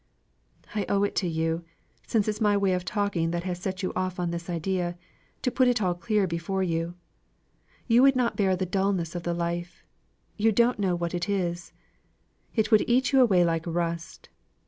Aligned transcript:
I 0.73 0.83
owe 0.89 1.03
it 1.03 1.13
to 1.17 1.27
you 1.27 1.63
since 2.07 2.27
it's 2.27 2.41
my 2.41 2.57
way 2.57 2.73
of 2.73 2.83
talking 2.83 3.29
that 3.29 3.43
has 3.43 3.59
set 3.59 3.83
you 3.83 3.93
off 3.95 4.19
on 4.19 4.31
this 4.31 4.49
idea 4.49 4.97
to 5.43 5.51
put 5.51 5.67
it 5.67 5.79
all 5.79 5.93
clear 5.93 6.25
before 6.25 6.63
you. 6.63 6.95
You 7.85 8.01
would 8.01 8.15
not 8.15 8.35
bear 8.35 8.55
the 8.55 8.65
dulness 8.65 9.13
of 9.13 9.21
the 9.21 9.35
life; 9.35 9.83
you 10.37 10.51
don't 10.51 10.79
know 10.79 10.95
what 10.95 11.13
it 11.13 11.29
is; 11.29 11.71
it 12.55 12.71
would 12.71 12.83
eat 12.87 13.11
you 13.11 13.21
away 13.21 13.45
like 13.45 13.67
rust. 13.67 14.29